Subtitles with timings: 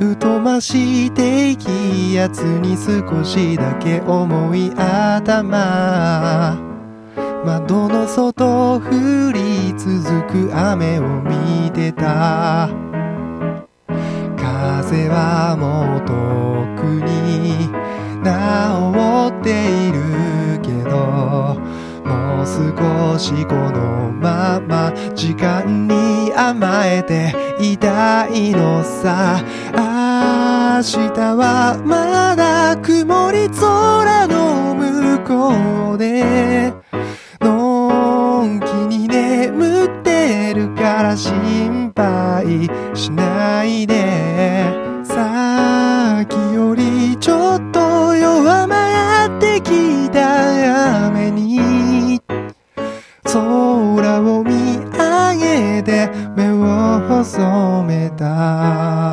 [0.00, 6.56] 疎まし低気圧に少しだけ重い頭。
[7.44, 8.80] 窓の外降
[9.32, 12.70] り続く雨を見てた。
[14.36, 16.14] 風はもう遠
[16.80, 17.68] くに
[18.24, 18.28] 治
[19.28, 19.50] って
[19.86, 20.00] いる
[20.62, 20.96] けど
[22.06, 29.42] もう少しこのまま時間に甘えていたいのさ。
[29.74, 36.72] 明日はまだ曇り空の向こうで。
[37.40, 44.64] のんきに眠ってるから心配しないで。
[45.04, 52.20] さっきよりちょっと弱まってきた雨に。
[53.24, 53.69] 空を
[56.70, 59.09] を細めた。